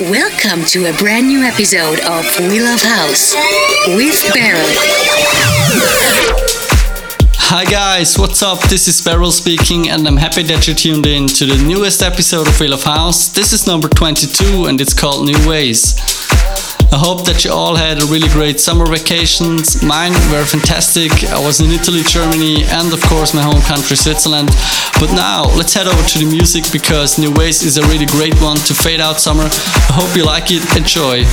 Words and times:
Welcome 0.00 0.64
to 0.66 0.88
a 0.88 0.92
brand 0.96 1.26
new 1.26 1.42
episode 1.42 1.98
of 1.98 2.24
We 2.38 2.60
Love 2.60 2.80
House 2.80 3.34
with 3.88 4.32
Beryl. 4.32 4.62
Hi 7.34 7.64
guys, 7.64 8.16
what's 8.16 8.40
up? 8.40 8.60
This 8.68 8.86
is 8.86 9.02
Beryl 9.02 9.32
speaking, 9.32 9.88
and 9.88 10.06
I'm 10.06 10.16
happy 10.16 10.44
that 10.44 10.68
you 10.68 10.74
tuned 10.74 11.04
in 11.08 11.26
to 11.26 11.46
the 11.46 11.60
newest 11.66 12.00
episode 12.00 12.46
of 12.46 12.60
We 12.60 12.68
Love 12.68 12.84
House. 12.84 13.30
This 13.30 13.52
is 13.52 13.66
number 13.66 13.88
22, 13.88 14.66
and 14.66 14.80
it's 14.80 14.94
called 14.94 15.26
New 15.26 15.48
Ways. 15.48 15.96
I 16.90 16.96
hope 16.96 17.24
that 17.26 17.44
you 17.44 17.52
all 17.52 17.76
had 17.76 18.02
a 18.02 18.06
really 18.06 18.28
great 18.28 18.60
summer 18.60 18.86
vacations. 18.86 19.82
Mine 19.82 20.12
were 20.32 20.44
fantastic. 20.44 21.12
I 21.30 21.38
was 21.38 21.60
in 21.60 21.70
Italy, 21.70 22.02
Germany, 22.02 22.64
and 22.64 22.92
of 22.92 23.00
course 23.02 23.34
my 23.34 23.42
home 23.42 23.60
country, 23.62 23.96
Switzerland. 23.96 24.48
But 25.00 25.12
now 25.12 25.44
let's 25.56 25.74
head 25.74 25.86
over 25.86 26.02
to 26.02 26.18
the 26.18 26.26
music 26.26 26.64
because 26.72 27.18
New 27.18 27.32
Ways 27.32 27.62
is 27.62 27.76
a 27.76 27.82
really 27.88 28.06
great 28.06 28.40
one 28.40 28.56
to 28.68 28.74
fade 28.74 29.00
out 29.00 29.20
summer. 29.20 29.44
I 29.44 29.92
hope 29.96 30.16
you 30.16 30.24
like 30.24 30.50
it. 30.50 30.64
Enjoy. 30.76 31.24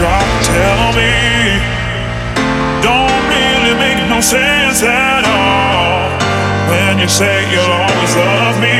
Try 0.00 0.22
to 0.22 0.44
tell 0.46 0.92
me 0.96 1.60
don't 2.80 3.22
really 3.28 3.74
make 3.76 4.00
no 4.08 4.20
sense 4.22 4.82
at 4.82 5.24
all. 5.28 6.08
When 6.70 6.98
you 6.98 7.08
say 7.08 7.44
you'll 7.52 7.70
always 7.70 8.16
love 8.16 8.58
me. 8.62 8.79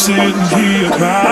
sitting 0.00 0.32
here 0.56 0.90
crying. 0.92 1.29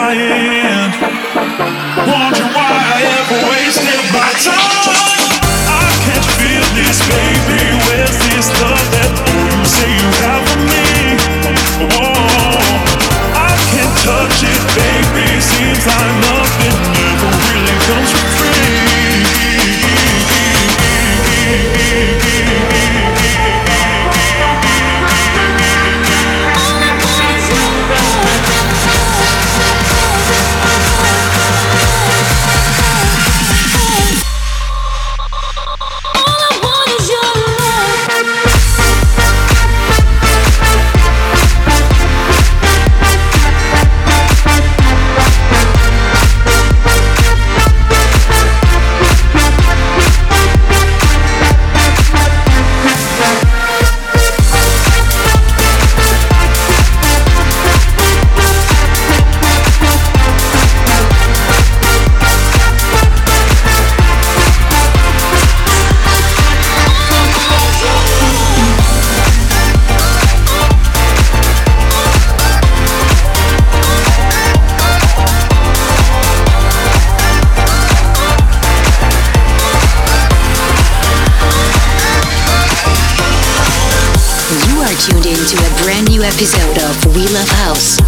A 85.61 85.83
brand 85.83 86.09
new 86.09 86.23
episode 86.23 86.79
of 86.79 87.15
We 87.15 87.27
Love 87.29 87.49
House. 87.49 87.99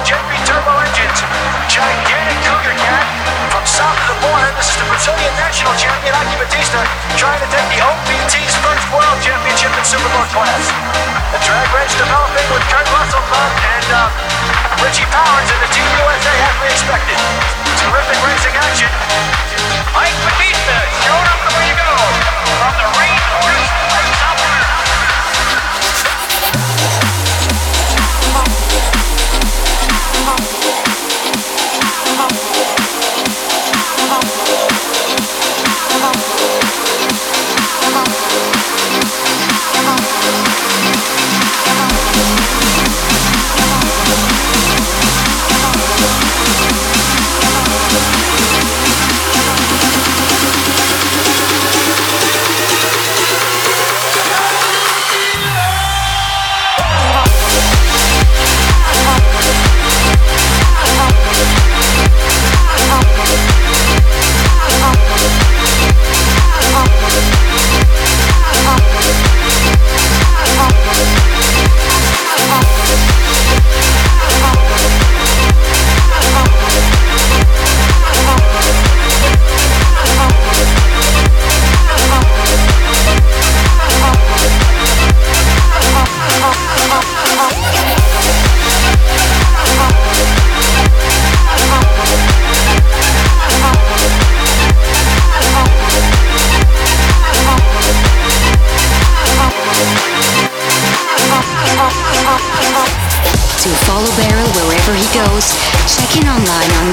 Moore, 0.00 0.08
Jet 0.08 0.24
Turbo 0.48 0.72
Engines, 0.80 1.20
gigantic 1.68 2.38
Cougar 2.48 2.72
Cat 2.72 3.04
from 3.52 3.64
south 3.68 3.92
of 4.00 4.06
the 4.08 4.18
border. 4.24 4.48
This 4.56 4.72
is 4.72 4.76
the 4.80 4.88
Brazilian 4.88 5.34
national 5.36 5.76
champion, 5.76 6.16
Ike 6.16 6.40
Batista, 6.40 6.80
trying 7.20 7.36
to 7.36 7.48
take 7.52 7.68
the 7.68 7.84
OPT's 7.84 8.54
first 8.64 8.84
world 8.96 9.18
championship 9.20 9.68
in 9.76 9.84
Superboard 9.84 10.30
class. 10.32 10.64
The 11.36 11.40
drag 11.44 11.68
race 11.76 11.92
developing 12.00 12.48
with 12.48 12.64
Kurt 12.72 12.88
Russell 12.96 13.20
and 13.20 13.88
uh, 13.92 14.08
Richie 14.80 15.04
Powers 15.12 15.48
and 15.52 15.60
the 15.68 15.70
Team 15.74 15.84
USA 15.84 16.32
as 16.48 16.54
we 16.64 16.66
expected. 16.72 17.20
Terrific 17.84 18.16
racing 18.24 18.56
action. 18.56 18.88
Ike 19.92 20.16
Batista 20.24 20.76
showing 21.04 21.28
up 21.28 21.40
the 21.44 21.52
way 21.60 21.64
you 21.68 21.76
go 21.76 21.92
from 22.56 22.72
the 22.80 22.88
rainforest 22.96 23.68
of 24.24 24.40
heart. 30.22 31.09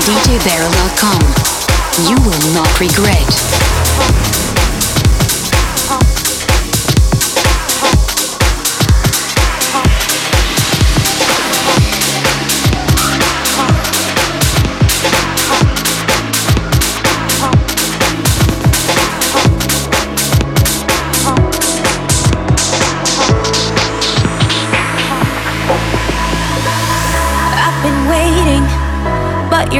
djberyl.com. 0.08 1.20
You 2.08 2.16
will 2.24 2.54
not 2.54 2.80
regret. 2.80 4.47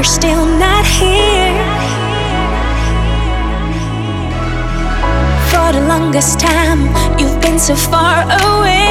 know 8.38 8.87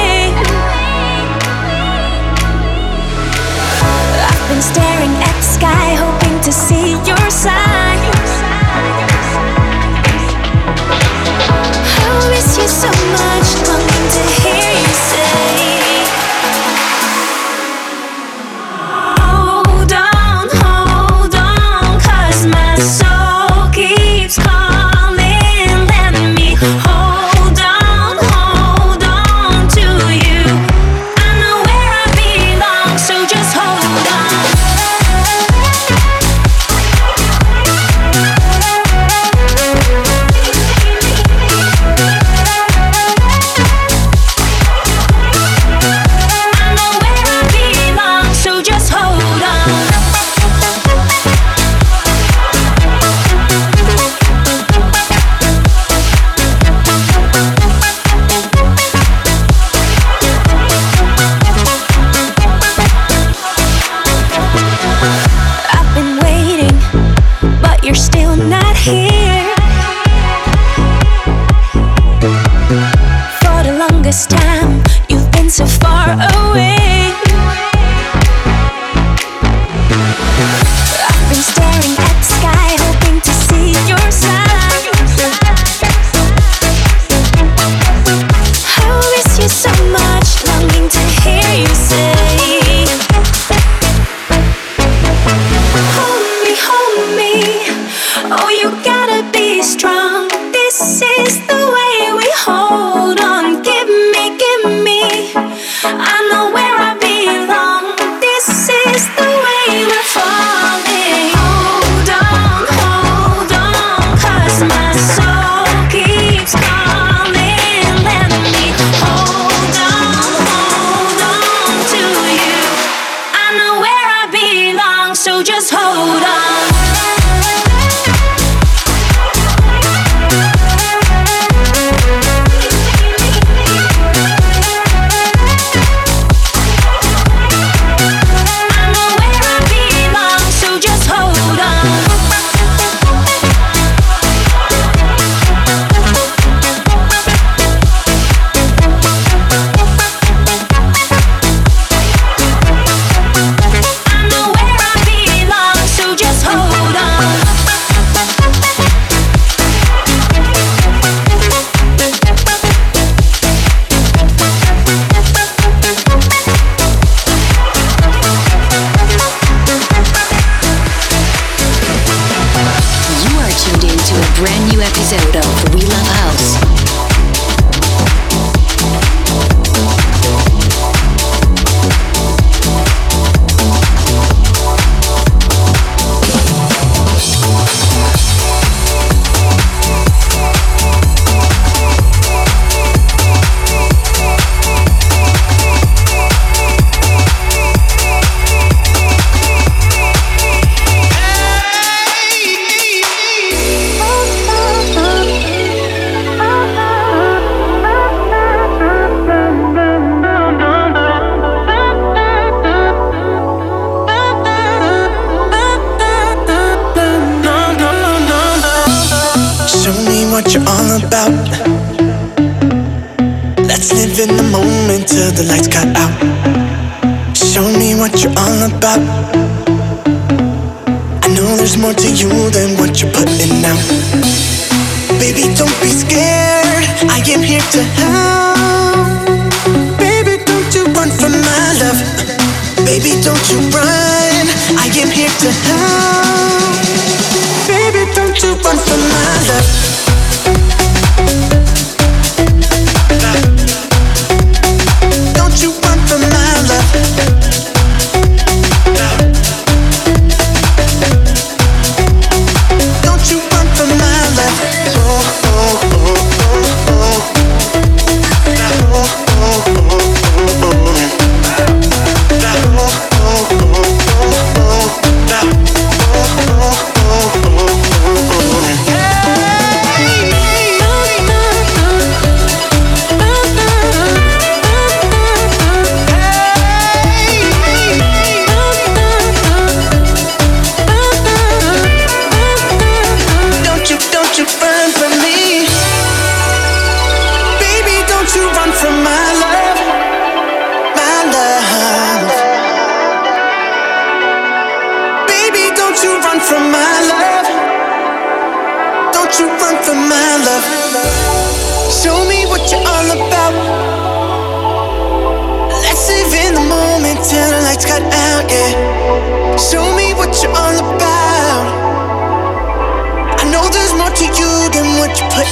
here 68.88 69.17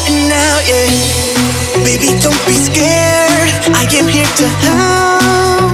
and 0.06 0.32
out, 0.32 0.62
yeah. 0.66 1.84
Baby, 1.84 2.14
don't 2.22 2.38
be 2.46 2.54
scared. 2.54 3.50
I 3.74 3.84
am 3.98 4.06
here 4.08 4.30
to 4.40 4.46
help. 4.64 5.70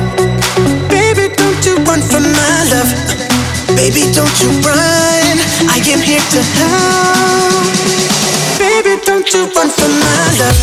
Baby, 0.88 1.34
don't 1.36 1.60
you 1.66 1.76
run 1.84 2.00
from 2.00 2.24
my 2.24 2.56
love. 2.72 2.90
Baby, 3.76 4.08
don't 4.12 4.36
you 4.40 4.50
run. 4.64 5.36
I 5.68 5.78
am 5.92 6.00
here 6.00 6.24
to 6.34 6.40
help. 6.58 7.66
Baby, 8.58 9.00
don't 9.04 9.28
you 9.32 9.44
run 9.52 9.68
from 9.68 9.92
my 10.00 10.24
love. 10.40 10.58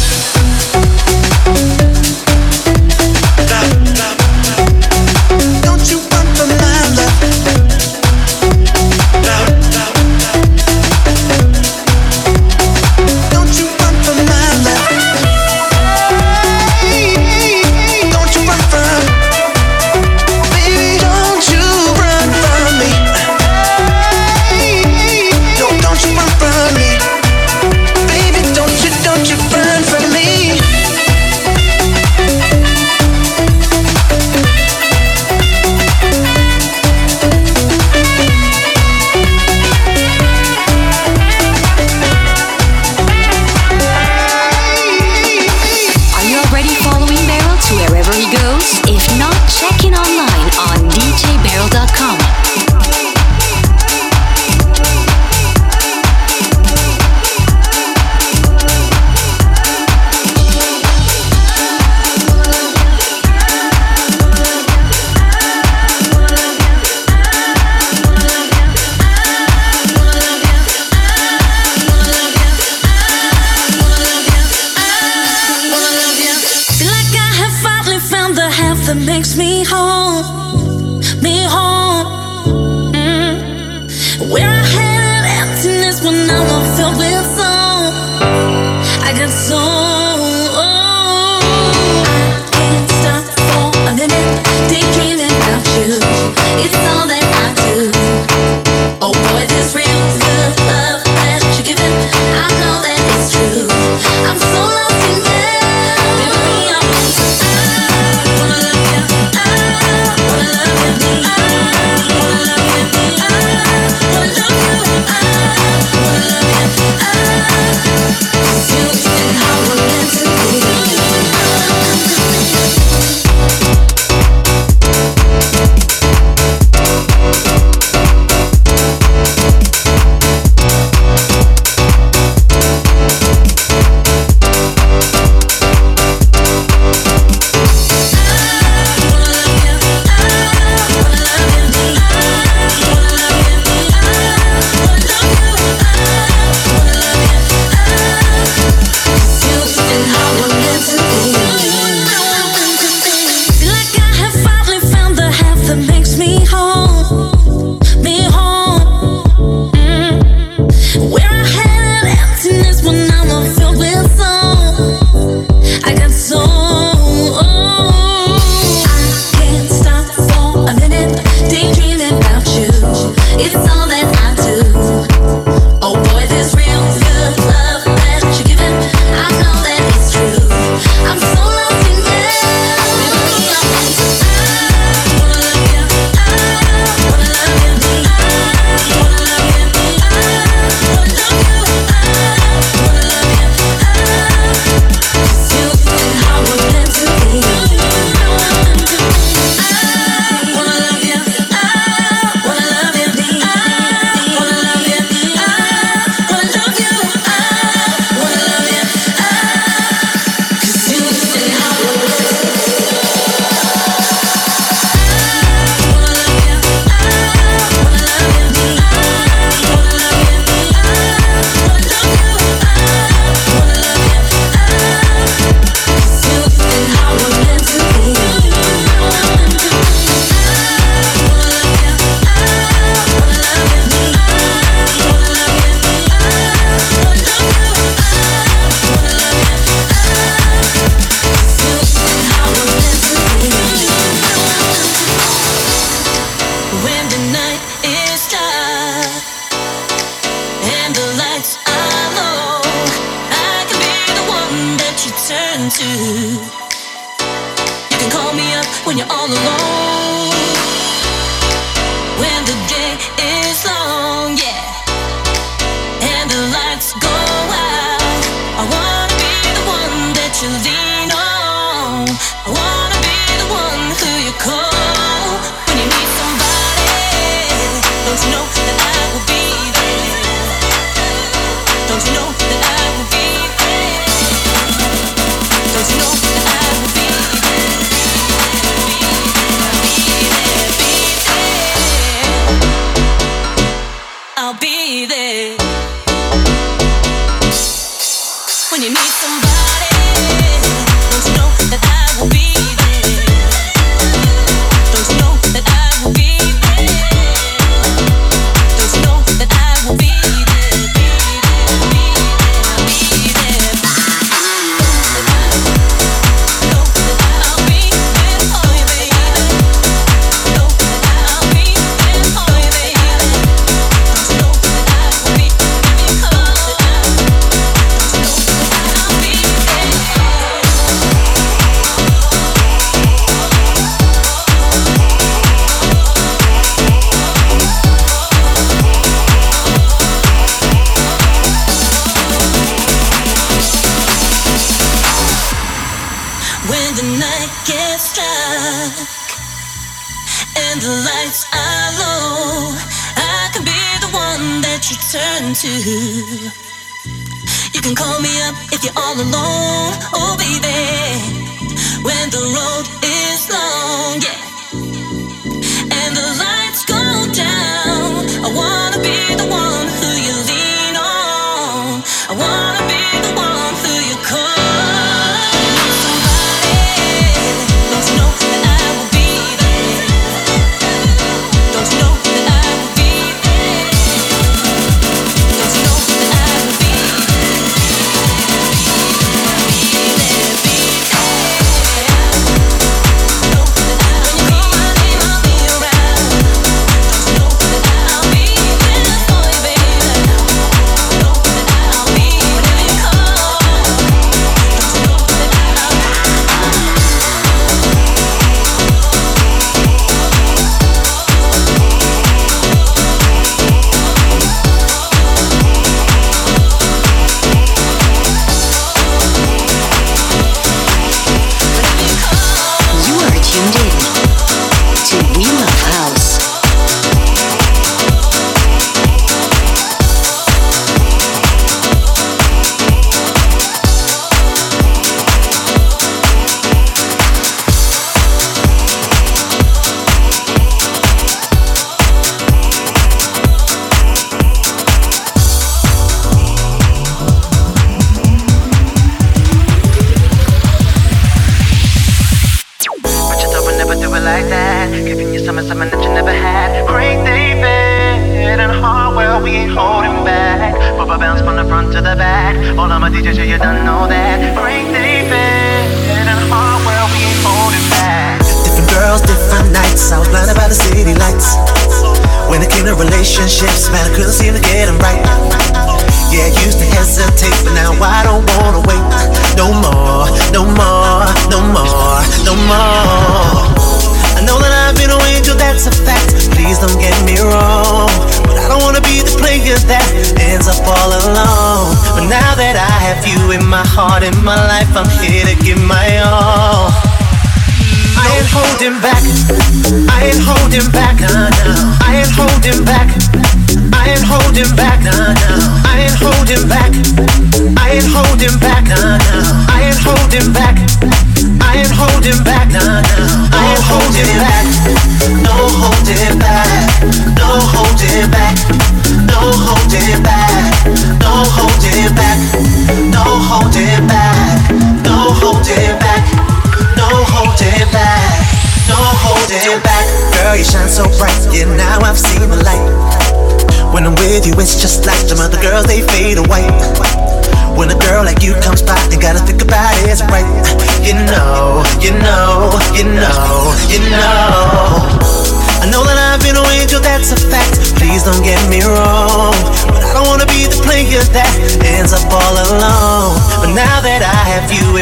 yeah. 514.25 514.48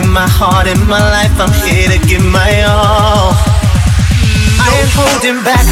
Heart 0.06 0.68
and 0.68 0.78
my 0.88 1.02
life, 1.10 1.34
I'm 1.42 1.50
here 1.66 1.90
to 1.90 1.98
give 2.06 2.22
my 2.22 2.62
all. 2.70 3.34
I 4.62 4.70
ain't 4.78 4.94
holding 4.94 5.42
back. 5.42 5.66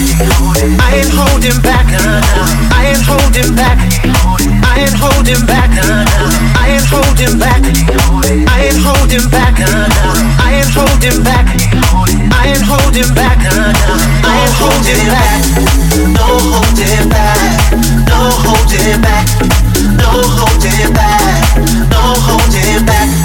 I 0.82 0.98
ain't 0.98 1.14
holding 1.14 1.62
back. 1.62 1.86
I 2.74 2.90
ain't 2.90 3.06
holding 3.06 3.54
back. 3.54 3.78
I 4.66 4.82
ain't 4.82 4.98
holding 4.98 5.46
back. 5.46 5.70
I 6.58 6.74
ain't 6.74 6.88
holding 6.90 7.38
back. 7.38 7.62
I 7.62 8.66
ain't 8.66 8.82
holding 8.82 9.30
back. 9.30 9.54
I 9.54 10.58
ain't 10.58 10.74
holding 10.74 11.22
back. 11.22 11.46
I 11.46 12.48
ain't 12.50 12.66
holding 12.66 13.14
back. 13.14 13.38
I 13.46 14.42
ain't 14.42 14.58
holding 14.58 15.06
back. 15.06 15.38
No 16.18 16.26
holding 16.50 17.10
back. 17.14 17.46
No 18.10 18.18
holding 18.42 19.02
back. 19.06 19.28
No 20.02 20.10
holding 20.34 20.94
back. 20.96 21.30
No 21.92 22.02
holding 22.26 22.86
back. 22.86 23.25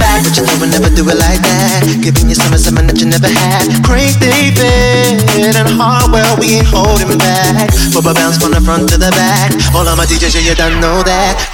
back. 0.00 0.24
But 0.24 0.32
you 0.40 0.48
know 0.48 0.56
never 0.72 0.88
do 0.88 1.04
it 1.12 1.18
like 1.20 1.44
that. 1.44 1.84
Giving 2.00 2.32
you 2.32 2.36
something, 2.36 2.56
something 2.56 2.86
that 2.88 2.96
you 2.96 3.06
never 3.06 3.28
had. 3.28 3.68
Craig 3.84 4.16
David 4.16 5.52
and 5.52 5.68
Hardwell, 5.76 6.40
we 6.40 6.64
ain't 6.64 6.68
holding 6.72 7.20
back. 7.20 7.68
Bubba 7.92 8.16
bounce 8.16 8.40
from 8.40 8.56
the 8.56 8.62
front 8.64 8.88
to 8.90 8.96
the 8.96 9.12
back. 9.12 9.52
All 9.76 9.84
of 9.84 10.00
my 10.00 10.08
DJs, 10.08 10.32
yeah, 10.40 10.56
you 10.56 10.80
know 10.80 11.04
that. 11.04 11.36
Back. 11.36 11.52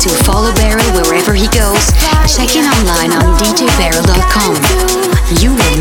To 0.00 0.10
follow 0.24 0.52
Beryl 0.52 0.84
wherever 1.00 1.32
he 1.32 1.48
goes, 1.48 1.92
check 2.28 2.50
him 2.52 2.64
online 2.64 3.12
on 3.12 3.36
djberyl.com. 3.40 4.56
You 5.40 5.54
will 5.56 5.73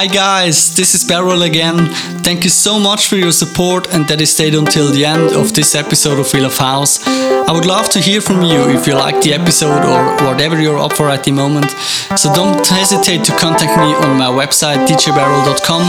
Hi 0.00 0.06
guys, 0.06 0.74
this 0.76 0.94
is 0.94 1.04
Beryl 1.04 1.42
again. 1.42 1.92
Thank 2.24 2.44
you 2.44 2.48
so 2.48 2.80
much 2.80 3.06
for 3.06 3.16
your 3.16 3.32
support 3.32 3.86
and 3.92 4.08
that 4.08 4.18
you 4.18 4.24
stayed 4.24 4.54
until 4.54 4.90
the 4.90 5.04
end 5.04 5.36
of 5.36 5.52
this 5.52 5.74
episode 5.74 6.18
of 6.18 6.24
WeLoveHouse. 6.32 7.06
I 7.06 7.52
would 7.52 7.66
love 7.66 7.90
to 7.90 8.00
hear 8.00 8.22
from 8.22 8.40
you 8.40 8.70
if 8.70 8.86
you 8.86 8.94
like 8.94 9.20
the 9.20 9.34
episode 9.34 9.84
or 9.84 10.16
whatever 10.26 10.58
you're 10.58 10.78
up 10.78 10.94
for 10.94 11.10
at 11.10 11.24
the 11.24 11.32
moment. 11.32 11.72
So 12.16 12.32
don't 12.32 12.66
hesitate 12.66 13.24
to 13.24 13.36
contact 13.36 13.76
me 13.76 13.92
on 13.92 14.16
my 14.16 14.32
website 14.32 14.86
djberyl.com 14.86 15.82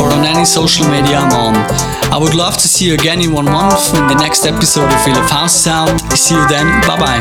or 0.00 0.14
on 0.16 0.24
any 0.24 0.46
social 0.46 0.88
media 0.88 1.18
I'm 1.18 1.32
on. 1.32 1.54
I 2.10 2.16
would 2.16 2.34
love 2.34 2.54
to 2.54 2.68
see 2.68 2.86
you 2.86 2.94
again 2.94 3.20
in 3.20 3.34
one 3.34 3.44
month 3.44 3.92
when 3.92 4.08
the 4.08 4.14
next 4.14 4.46
episode 4.46 4.88
of 4.88 4.98
WeLoveHouse 5.04 5.60
is 5.60 5.66
out. 5.66 6.00
See 6.16 6.34
you 6.34 6.48
then. 6.48 6.80
Bye 6.88 6.96
bye. 6.96 7.20